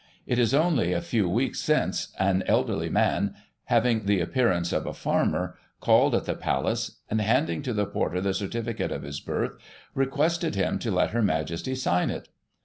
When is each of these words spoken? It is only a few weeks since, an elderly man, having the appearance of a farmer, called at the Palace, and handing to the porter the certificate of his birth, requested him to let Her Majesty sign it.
It 0.25 0.39
is 0.39 0.51
only 0.55 0.93
a 0.93 0.99
few 1.01 1.29
weeks 1.29 1.59
since, 1.59 2.07
an 2.17 2.43
elderly 2.47 2.89
man, 2.89 3.35
having 3.65 4.07
the 4.07 4.19
appearance 4.19 4.73
of 4.73 4.87
a 4.87 4.95
farmer, 4.95 5.59
called 5.79 6.15
at 6.15 6.25
the 6.25 6.33
Palace, 6.33 7.01
and 7.07 7.21
handing 7.21 7.61
to 7.61 7.71
the 7.71 7.85
porter 7.85 8.19
the 8.19 8.33
certificate 8.33 8.91
of 8.91 9.03
his 9.03 9.19
birth, 9.19 9.51
requested 9.93 10.55
him 10.55 10.79
to 10.79 10.89
let 10.89 11.11
Her 11.11 11.21
Majesty 11.21 11.75
sign 11.75 12.09
it. 12.09 12.29